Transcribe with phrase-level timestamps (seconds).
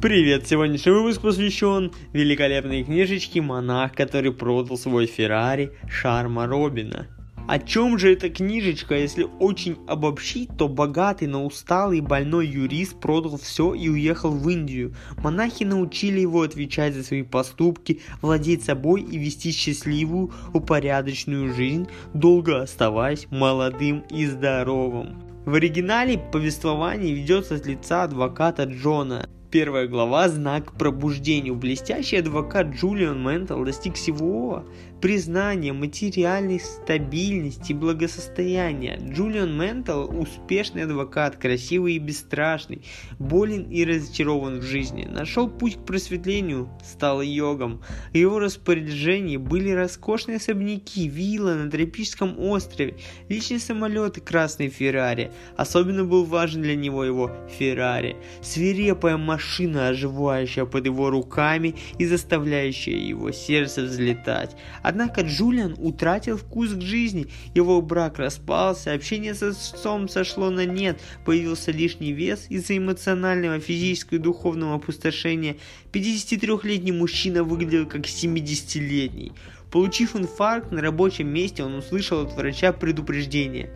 [0.00, 0.46] Привет!
[0.46, 7.08] Сегодняшний выпуск посвящен великолепной книжечке «Монах, который продал свой Феррари» Шарма Робина.
[7.48, 8.94] О чем же эта книжечка?
[8.94, 14.94] Если очень обобщить, то богатый, но усталый больной юрист продал все и уехал в Индию.
[15.16, 22.62] Монахи научили его отвечать за свои поступки, владеть собой и вести счастливую, упорядоченную жизнь, долго
[22.62, 25.20] оставаясь молодым и здоровым.
[25.44, 31.54] В оригинале повествование ведется с лица адвоката Джона, Первая глава– знак пробуждению.
[31.54, 34.64] Блестящий адвокат Джулиан Ментал достиг всего
[35.00, 38.98] признания, материальной стабильности и благосостояния.
[39.00, 42.82] Джулиан Ментал– успешный адвокат, красивый и бесстрашный,
[43.18, 45.04] болен и разочарован в жизни.
[45.04, 47.82] Нашел путь к просветлению, стал йогом.
[48.12, 52.96] В его распоряжении были роскошные особняки, вилла на тропическом острове,
[53.28, 55.30] личный самолет и красный Феррари.
[55.56, 58.16] Особенно был важен для него его Феррари.
[58.42, 64.56] Свирепая машина, оживающая под его руками и заставляющая его сердце взлетать.
[64.88, 70.98] Однако Джулиан утратил вкус к жизни, его брак распался, общение с отцом сошло на нет,
[71.26, 75.58] появился лишний вес из-за эмоционального, физического и духовного опустошения.
[75.92, 79.32] 53-летний мужчина выглядел как 70-летний.
[79.70, 83.68] Получив инфаркт на рабочем месте, он услышал от врача предупреждение.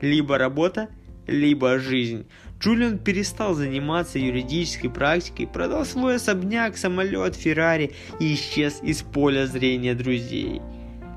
[0.00, 0.88] Либо работа,
[1.28, 2.26] либо жизнь.
[2.58, 9.94] Джулиан перестал заниматься юридической практикой, продал свой особняк, самолет, Феррари и исчез из поля зрения
[9.94, 10.62] друзей.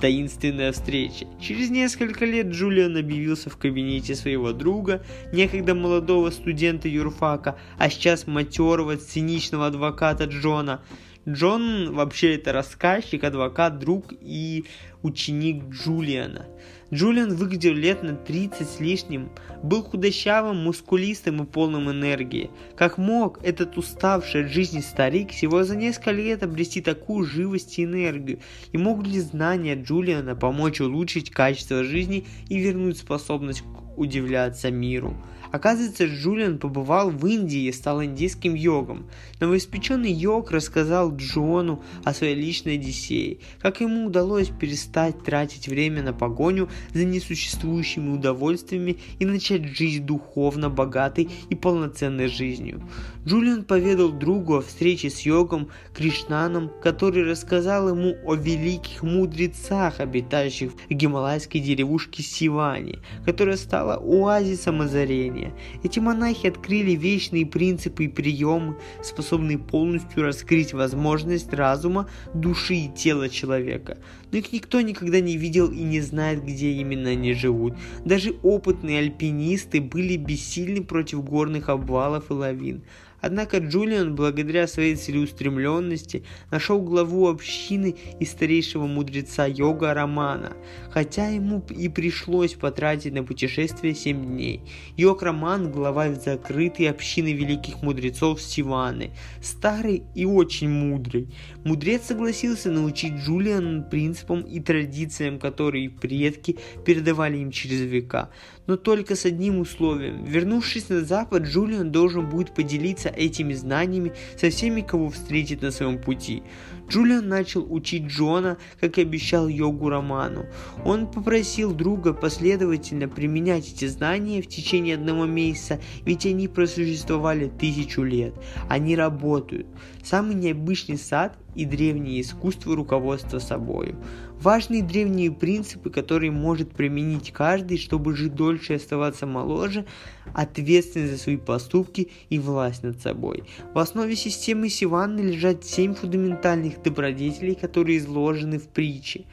[0.00, 1.26] Таинственная встреча.
[1.40, 8.26] Через несколько лет Джулиан объявился в кабинете своего друга, некогда молодого студента юрфака, а сейчас
[8.26, 10.82] матерого, циничного адвоката Джона.
[11.26, 14.64] Джон вообще это рассказчик, адвокат, друг и
[15.02, 16.46] ученик Джулиана.
[16.92, 19.30] Джулиан выглядел лет на 30 с лишним,
[19.62, 22.50] был худощавым, мускулистым и полным энергии.
[22.76, 27.84] Как мог этот уставший от жизни старик всего за несколько лет обрести такую живость и
[27.84, 28.40] энергию?
[28.72, 33.64] И могут ли знания Джулиана помочь улучшить качество жизни и вернуть способность
[33.96, 35.16] удивляться миру?
[35.54, 39.06] Оказывается, Джулиан побывал в Индии и стал индийским йогом.
[39.38, 46.12] Новоиспеченный йог рассказал Джону о своей личной Одиссее, как ему удалось перестать тратить время на
[46.12, 52.82] погоню за несуществующими удовольствиями и начать жить духовно богатой и полноценной жизнью.
[53.24, 60.72] Джулиан поведал другу о встрече с йогом Кришнаном, который рассказал ему о великих мудрецах, обитающих
[60.72, 65.54] в гималайской деревушке Сивани, которая стала оазисом озарения сознания.
[65.82, 73.28] Эти монахи открыли вечные принципы и приемы, способные полностью раскрыть возможность разума, души и тела
[73.28, 73.98] человека.
[74.32, 77.74] Но их никто никогда не видел и не знает, где именно они живут.
[78.04, 82.82] Даже опытные альпинисты были бессильны против горных обвалов и лавин.
[83.24, 90.52] Однако Джулиан, благодаря своей целеустремленности, нашел главу общины и старейшего мудреца йога Романа,
[90.90, 94.60] хотя ему и пришлось потратить на путешествие 7 дней.
[94.98, 101.28] Йог Роман– глава закрытой общины великих мудрецов Сиваны, старый и очень мудрый.
[101.64, 108.28] Мудрец согласился научить Джулиана принципам и традициям, которые предки передавали им через века,
[108.66, 110.24] но только с одним условием.
[110.24, 115.98] Вернувшись на запад, Джулиан должен будет поделиться этими знаниями со всеми, кого встретит на своем
[115.98, 116.42] пути.
[116.88, 120.46] Джулиан начал учить Джона, как и обещал йогу Роману.
[120.84, 128.02] Он попросил друга последовательно применять эти знания в течение одного месяца, ведь они просуществовали тысячу
[128.02, 128.34] лет.
[128.68, 129.66] Они работают.
[130.02, 133.96] Самый необычный сад и древнее искусство руководства собою.
[134.40, 139.86] Важные древние принципы, которые может применить каждый, чтобы жить дольше и оставаться моложе,
[140.34, 143.44] ответственность за свои поступки и власть над собой.
[143.72, 149.24] В основе системы Сиванны лежат семь фундаментальных добродетелей, которые изложены в притче.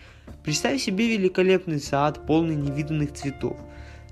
[0.43, 3.57] Представь себе великолепный сад, полный невиданных цветов.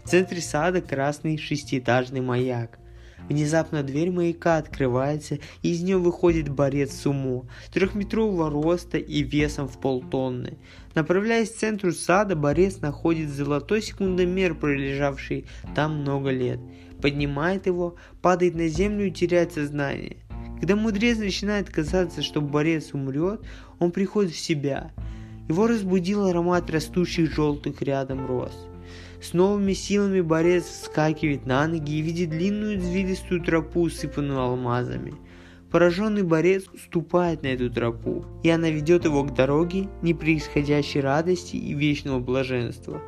[0.04, 2.78] В центре сада красный шестиэтажный маяк–
[3.28, 9.80] Внезапно дверь маяка открывается, и из нее выходит борец сумо, трехметрового роста и весом в
[9.80, 10.58] полтонны.
[10.96, 15.46] Направляясь к центру сада, борец находит золотой секундомер, пролежавший
[15.76, 16.60] там много лет.
[17.02, 20.18] Поднимает его, падает на землю и теряет сознание.
[20.60, 23.42] Когда мудрец начинает казаться, что борец умрет,
[23.80, 24.92] он приходит в себя.
[25.48, 28.69] Его разбудил аромат растущих желтых рядом роз.
[29.22, 35.14] С новыми силами борец вскакивает на ноги и видит длинную извилистую тропу, усыпанную алмазами.
[35.72, 41.74] Пораженный борец ступает на эту тропу, и она ведет его к дороге непроисходящей радости и
[41.74, 43.02] вечного блаженства.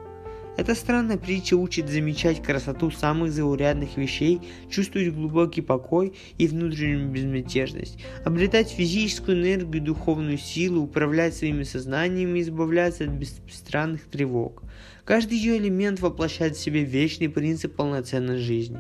[0.58, 7.98] Эта странная притча учит замечать красоту самых заурядных вещей, чувствовать глубокий покой и внутреннюю безмятежность,
[8.26, 14.64] обретать физическую энергию духовную силу, управлять своими сознаниями и избавляться от бесстранных тревог.
[15.06, 18.78] Каждый ее элемент воплощает в себе вечный принцип полноценной жизни.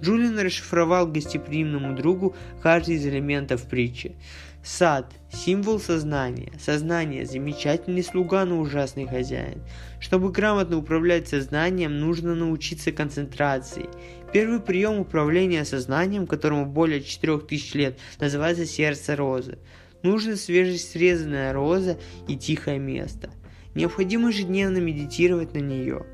[0.00, 4.14] Джулиан расшифровал гостеприимному другу каждый из элементов притчи.
[4.62, 6.52] Сад– символ сознания.
[6.58, 9.62] Сознание– замечательный слуга, но ужасный хозяин.
[10.00, 13.88] Чтобы грамотно управлять сознанием, нужно научиться концентрации.
[14.32, 19.58] Первый прием управления сознанием, которому более 4000 лет, называется сердце розы.
[20.02, 23.30] Нужно свежесрезанная роза и тихое место.
[23.74, 26.04] Необходимо ежедневно медитировать на нее.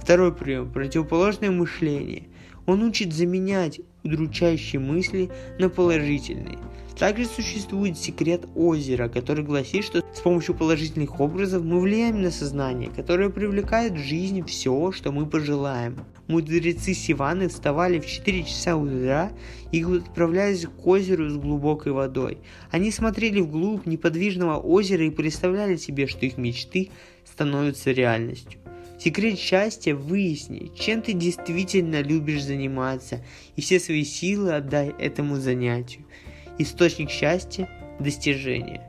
[0.00, 2.26] Второй прием– противоположное мышление.
[2.66, 6.58] Он учит заменять удручающие мысли на положительные.
[6.98, 12.90] Также существует секрет озера, который гласит, что с помощью положительных образов мы влияем на сознание,
[12.94, 16.04] которое привлекает в жизнь все, что мы пожелаем.
[16.28, 19.32] Мудрецы Сиваны вставали в 4 часа утра
[19.72, 22.38] и отправлялись к озеру с глубокой водой.
[22.70, 26.90] Они смотрели вглубь неподвижного озера и представляли себе, что их мечты
[27.24, 28.61] становятся реальностью.
[29.02, 33.20] Секрет счастья– выясни, чем ты действительно любишь заниматься,
[33.56, 36.04] и все свои силы отдай этому занятию.
[36.58, 37.68] Источник счастья–
[37.98, 38.80] достижение.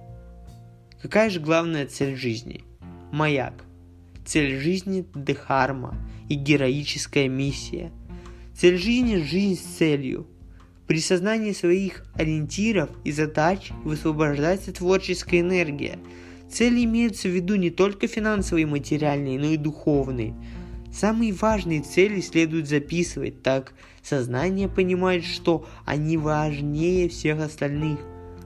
[1.02, 2.64] Какая же главная цель жизни?
[3.12, 3.66] Маяк.
[4.24, 5.98] Цель жизни– дхарма
[6.30, 7.92] и героическая миссия.
[8.56, 10.28] Цель жизни– жизнь с целью.
[10.86, 15.98] При сознании своих ориентиров и задач высвобождается творческая энергия–
[16.54, 20.36] Цели имеются в виду не только финансовые и материальные, но и духовные.
[20.94, 23.74] Самые важные цели следует записывать, так
[24.04, 27.98] сознание понимает, что они важнее всех остальных.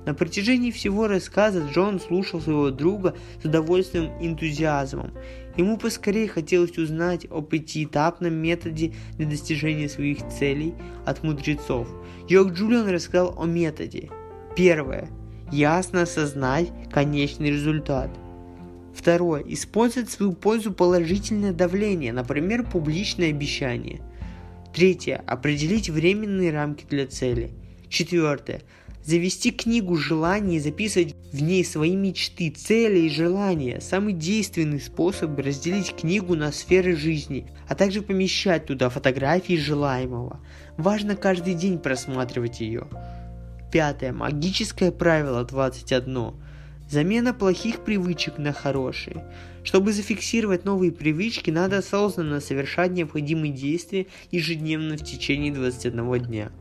[0.05, 5.11] На протяжении всего рассказа Джон слушал своего друга с удовольствием и энтузиазмом.
[5.57, 10.75] Ему поскорее хотелось узнать о пятиэтапном методе для достижения своих целей
[11.05, 11.89] от мудрецов.
[12.29, 14.09] Йог Джулиан рассказал о методе.
[14.55, 15.09] Первое
[15.51, 18.09] ясно осознать конечный результат.
[18.93, 19.43] Второе.
[19.47, 24.01] Использовать в свою пользу положительное давление, например, публичное обещание.
[24.73, 25.23] Третье.
[25.27, 27.51] Определить временные рамки для цели.
[27.89, 28.63] Четвертое.
[29.03, 33.79] Завести книгу желаний и записывать в ней свои мечты, цели и желания.
[33.79, 40.41] Самый действенный способ разделить книгу на сферы жизни, а также помещать туда фотографии желаемого.
[40.75, 42.87] Важно каждый день просматривать ее.
[43.71, 44.13] Пятое.
[44.13, 46.33] Магическое правило 21.
[46.89, 49.25] Замена плохих привычек на хорошие.
[49.63, 56.51] Чтобы зафиксировать новые привычки, надо осознанно совершать необходимые действия ежедневно в течение 21 дня.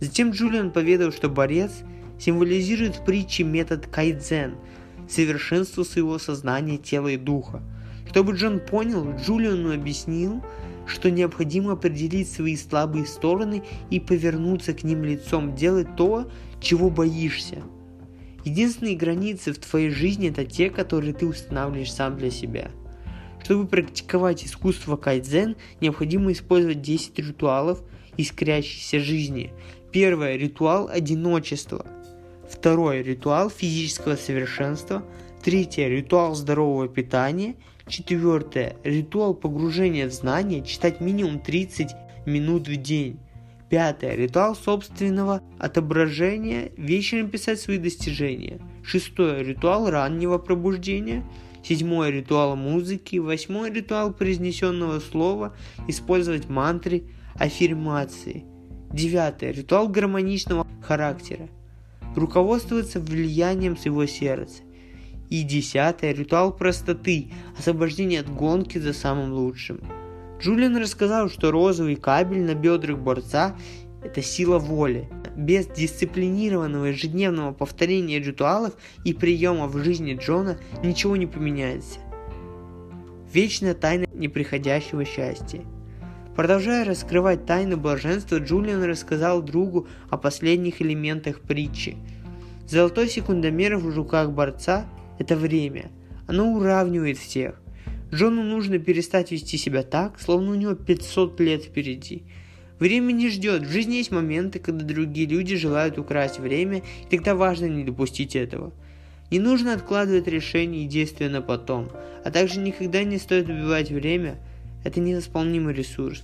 [0.00, 1.70] Затем Джулиан поведал, что борец
[2.18, 4.56] символизирует в притче метод кайдзен–
[5.08, 7.62] совершенство своего сознания, тела и духа.
[8.08, 10.42] Чтобы Джон понял, Джулиану объяснил,
[10.86, 16.30] что необходимо определить свои слабые стороны и повернуться к ним лицом, делать то,
[16.60, 17.62] чего боишься.
[18.44, 22.70] Единственные границы в твоей жизни это те, которые ты устанавливаешь сам для себя.
[23.42, 27.82] Чтобы практиковать искусство кайдзен, необходимо использовать 10 ритуалов
[28.16, 29.52] искрящейся жизни.
[29.90, 31.86] Первое– ритуал одиночества.
[32.48, 35.04] Второе– ритуал физического совершенства.
[35.42, 37.56] Третье– ритуал здорового питания–
[37.88, 38.76] Четвертое.
[38.84, 41.90] Ритуал погружения в знания читать минимум 30
[42.26, 43.18] минут в день.
[43.68, 44.14] Пятое.
[44.14, 48.60] Ритуал собственного отображения, вечером писать свои достижения.
[48.84, 49.42] Шестое.
[49.42, 51.24] Ритуал раннего пробуждения.
[51.64, 52.10] Седьмое.
[52.10, 53.16] Ритуал музыки.
[53.16, 53.72] Восьмое.
[53.72, 55.56] Ритуал произнесенного слова.
[55.88, 58.44] Использовать мантры, аффирмации.
[58.92, 59.52] Девятое.
[59.52, 61.48] Ритуал гармоничного характера.
[62.14, 64.62] Руководствоваться влиянием своего сердца.
[65.32, 69.80] И десятое– ритуал простоты, освобождение от гонки за самым лучшим.
[70.38, 73.56] Джулиан рассказал, что розовый кабель на бедрах борца–
[74.04, 75.08] это сила воли.
[75.34, 78.74] Без дисциплинированного ежедневного повторения ритуалов
[79.06, 81.98] и приемов в жизни Джона ничего не поменяется.
[83.32, 85.64] Вечная тайна неприходящего счастья.
[86.36, 91.96] Продолжая раскрывать тайны блаженства, Джулиан рассказал другу о последних элементах притчи.
[92.68, 94.84] Золотой секундомер в руках борца
[95.18, 95.90] это время.
[96.26, 97.60] Оно уравнивает всех.
[98.12, 102.24] Джону нужно перестать вести себя так, словно у него 500 лет впереди.
[102.78, 103.62] Время не ждет.
[103.62, 108.36] В жизни есть моменты, когда другие люди желают украсть время, и тогда важно не допустить
[108.36, 108.72] этого.
[109.30, 111.88] Не нужно откладывать решения и действия на потом,
[112.24, 114.36] а также никогда не стоит убивать время.
[114.84, 116.22] Это невосполнимый ресурс.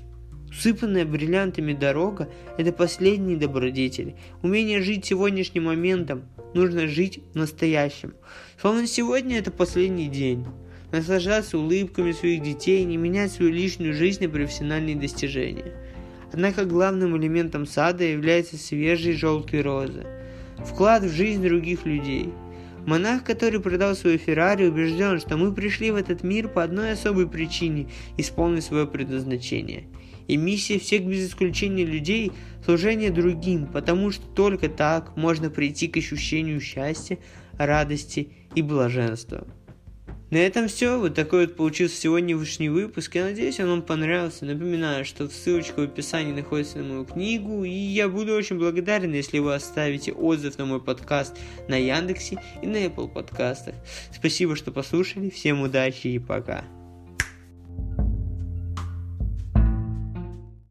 [0.50, 2.28] Усыпанная бриллиантами дорога–
[2.58, 4.16] это последний добродетель.
[4.42, 6.24] Умение жить сегодняшним моментом,
[6.54, 8.14] нужно жить настоящим.
[8.60, 10.44] Словно сегодня это последний день.
[10.90, 15.74] наслаждаться улыбками своих детей и не менять свою личную жизнь на профессиональные достижения.
[16.32, 20.06] Однако главным элементом сада является свежие желтые розы,
[20.58, 22.32] вклад в жизнь других людей.
[22.86, 27.28] Монах, который продал свою Феррари, убежден, что мы пришли в этот мир по одной особой
[27.28, 29.88] причине– исполнить свое предназначение.
[30.26, 32.32] И миссия всех без исключения людей–
[32.64, 37.18] служение другим, потому что только так можно прийти к ощущению счастья,
[37.58, 39.46] радости и блаженства.
[40.30, 40.98] На этом все.
[40.98, 43.14] Вот такой вот получился сегодняшний выпуск.
[43.14, 44.44] Я надеюсь, он вам понравился.
[44.44, 47.64] Напоминаю, что ссылочка в описании находится на мою книгу.
[47.64, 51.36] И я буду очень благодарен, если вы оставите отзыв на мой подкаст
[51.68, 53.74] на Яндексе и на Apple подкастах.
[54.12, 55.30] Спасибо, что послушали.
[55.30, 56.64] Всем удачи и пока.